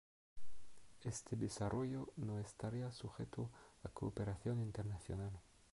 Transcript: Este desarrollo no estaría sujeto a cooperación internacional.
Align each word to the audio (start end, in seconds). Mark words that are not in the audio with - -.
Este 1.03 1.35
desarrollo 1.35 2.09
no 2.15 2.39
estaría 2.39 2.91
sujeto 2.91 3.51
a 3.83 3.89
cooperación 3.89 4.59
internacional. 4.59 5.29